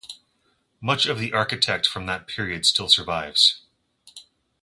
Much 0.81 1.05
of 1.05 1.19
the 1.19 1.31
architect 1.31 1.85
from 1.85 2.07
that 2.07 2.25
period 2.25 2.65
still 2.65 2.89
survives. 2.89 3.61